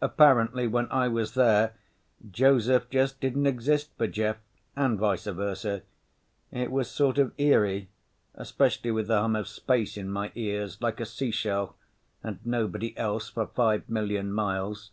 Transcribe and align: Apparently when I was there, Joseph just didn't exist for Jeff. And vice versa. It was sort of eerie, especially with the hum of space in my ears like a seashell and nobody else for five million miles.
Apparently 0.00 0.66
when 0.66 0.90
I 0.90 1.06
was 1.06 1.34
there, 1.34 1.74
Joseph 2.30 2.88
just 2.88 3.20
didn't 3.20 3.44
exist 3.44 3.90
for 3.98 4.06
Jeff. 4.06 4.38
And 4.74 4.98
vice 4.98 5.24
versa. 5.26 5.82
It 6.50 6.70
was 6.70 6.90
sort 6.90 7.18
of 7.18 7.34
eerie, 7.36 7.90
especially 8.34 8.90
with 8.90 9.06
the 9.08 9.20
hum 9.20 9.36
of 9.36 9.46
space 9.46 9.98
in 9.98 10.10
my 10.10 10.32
ears 10.34 10.80
like 10.80 10.98
a 10.98 11.04
seashell 11.04 11.76
and 12.22 12.38
nobody 12.42 12.96
else 12.96 13.28
for 13.28 13.46
five 13.48 13.86
million 13.86 14.32
miles. 14.32 14.92